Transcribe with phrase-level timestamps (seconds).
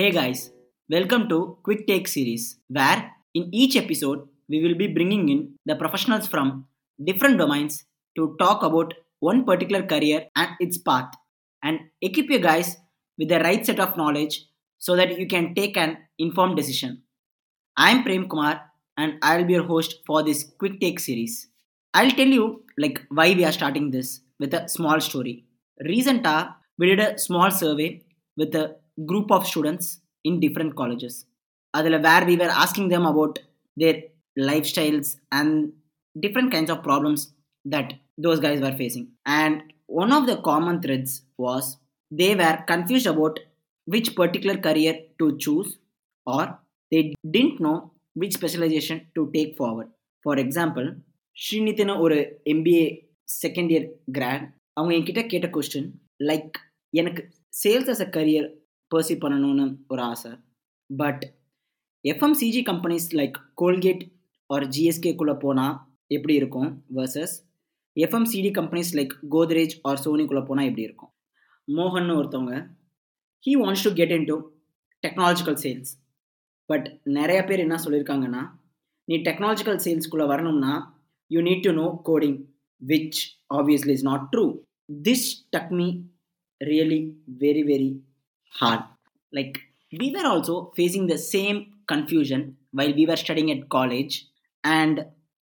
[0.00, 0.52] Hey guys,
[0.88, 5.74] welcome to Quick Take series, where in each episode we will be bringing in the
[5.74, 6.66] professionals from
[7.04, 7.84] different domains
[8.16, 11.10] to talk about one particular career and its path
[11.64, 12.76] and equip you guys
[13.18, 14.44] with the right set of knowledge
[14.78, 17.02] so that you can take an informed decision.
[17.76, 18.60] I am Prem Kumar
[18.96, 21.48] and I'll be your host for this Quick Take series.
[21.92, 25.46] I'll tell you like why we are starting this with a small story.
[25.84, 26.44] Recently,
[26.78, 28.04] we did a small survey
[28.36, 28.76] with a
[29.11, 29.85] group of students
[30.25, 31.15] in different colleges.
[31.73, 33.33] அதில் where we were asking them about
[33.77, 33.95] their
[34.49, 35.51] lifestyles and
[36.15, 37.21] different kinds of problems
[37.65, 37.87] that
[38.17, 39.05] those guys were facing.
[39.39, 39.55] And
[40.01, 41.63] one of the common threads was
[42.11, 43.35] they were confused about
[43.87, 45.69] which particular career to choose
[46.27, 46.43] or
[46.91, 47.01] they
[47.35, 47.77] didn't know
[48.15, 49.89] which specialization to take forward.
[50.25, 50.87] For example,
[51.37, 52.17] ஸ்ரீநிதின ஒரு
[52.51, 52.83] MBA
[53.43, 54.43] second year grad
[54.77, 55.87] அவங்க என்கிட்ட கேட்ட question
[56.29, 56.57] like
[57.01, 57.21] எனக்கு
[57.61, 58.47] sales as a career
[58.92, 60.32] Pursue பண்ணணும்னு ஒரு ஆசை.
[60.90, 61.24] But
[62.04, 64.04] FMCG companies like Colgate
[64.50, 65.76] or ஜிஎஸ்கேக்குள்ளே போனால்
[66.16, 67.34] எப்படி இருக்கும் versus
[67.96, 71.12] FMCD companies like Godrej or சோனிக்குள்ளே போனால் எப்படி இருக்கும்?
[71.68, 72.54] மோகன் ஒருத்தவங்க
[73.44, 74.36] he wants to get in to
[75.04, 75.90] technological sales
[76.68, 76.86] but
[77.18, 78.42] நிறைய பேர் என்ன சொல்லியிருக்காங்கன்னா
[79.08, 80.72] நீ டெக்னாலஜிக்கல் சேல்ஸ்குள்ளே வரணும்னா
[81.30, 82.38] you need to know coding
[82.82, 83.20] which
[83.58, 84.44] obviously is not true
[85.08, 85.88] this touch me
[86.60, 87.00] really
[87.44, 87.90] very very
[88.54, 88.80] hard.
[89.32, 89.60] Like,
[89.92, 94.26] we were also facing the same confusion while we were studying at college,
[94.64, 95.06] and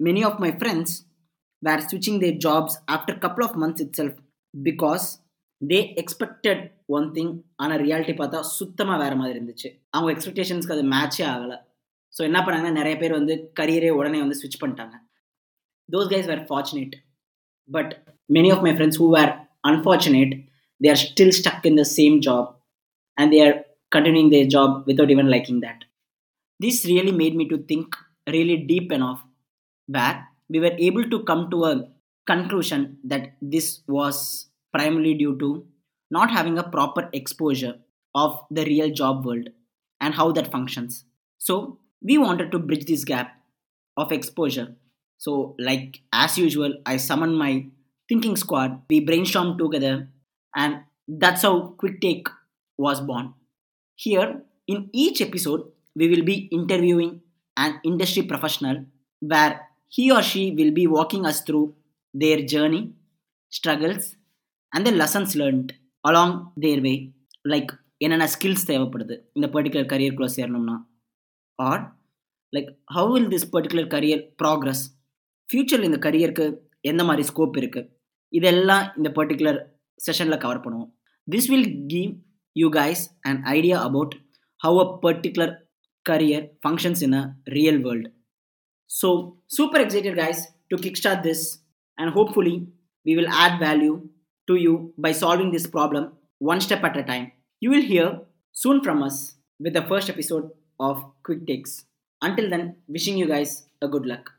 [0.00, 1.04] many of my friends
[1.62, 4.14] were switching their jobs after a couple of months itself
[4.54, 5.04] because
[5.60, 6.58] they expected
[6.96, 7.30] one thing
[7.62, 11.56] ஆனால் reality பார்த்தா சுத்தமாக வேறு மாதிரி இருந்துச்சு அவங்க எக்ஸ்பெக்டேஷன்ஸ்க்கு அது மேட்சே ஆகலை
[12.12, 14.96] so என்ன பண்ணாங்கன்னா நிறைய பேர் வந்து கரியரே உடனே வந்து ஸ்விட்ச் பண்ணிட்டாங்க
[15.88, 16.94] those guys were fortunate
[17.68, 17.92] but
[18.36, 19.32] many of my friends who were
[19.70, 20.34] unfortunate
[20.80, 22.44] they are still stuck in the same job
[23.16, 25.84] and they are continuing their job without even liking that.
[26.60, 27.94] This really made me to think
[28.28, 29.20] really deep enough
[29.86, 31.88] where we were able to come to a
[32.26, 35.66] conclusion that this was primarily due to
[36.10, 37.76] not having a proper exposure
[38.14, 39.48] of the real job world
[40.00, 41.04] and how that functions.
[41.38, 43.32] So, we wanted to bridge this gap
[43.96, 44.76] of exposure.
[45.18, 47.66] So, like as usual, I summoned my
[48.08, 50.08] thinking squad, we brainstormed together
[50.54, 52.28] and that's how quick take
[52.78, 53.26] was born
[53.98, 54.28] here
[54.68, 55.62] in each episode
[55.96, 57.12] we will be interviewing
[57.56, 58.76] an industry professional
[59.22, 59.54] where
[59.92, 61.66] he or she will be walking us through
[62.14, 62.82] their journey
[63.52, 64.16] struggles
[64.72, 65.70] and the lessons learned
[66.04, 66.98] along their way
[67.44, 67.70] like
[68.00, 70.74] என்னென்ன skills தேவைப்படுது இந்த particular கரியருக்குள்ளே சேரணும்னா
[71.58, 71.82] or
[72.52, 74.82] like how will this particular career progress
[75.48, 76.46] ஃப்யூச்சரில் இந்த கரியருக்கு
[76.90, 77.88] எந்த மாதிரி scope இருக்குது
[78.32, 79.58] இதெல்லாம் இந்த பர்டிகுலர்
[80.00, 80.90] செஷனில் கவர் பண்ணுவோம்
[81.28, 82.12] this will give
[82.54, 84.14] you guys an idea about
[84.62, 85.58] how a particular
[86.04, 88.08] career functions in a real world.
[88.86, 91.58] So, super excited guys to kickstart this,
[91.98, 92.66] and hopefully,
[93.04, 94.08] we will add value
[94.46, 97.32] to you by solving this problem one step at a time.
[97.60, 98.20] You will hear
[98.52, 101.84] soon from us with the first episode of Quick Takes.
[102.22, 104.32] Until then, wishing you guys a good luck.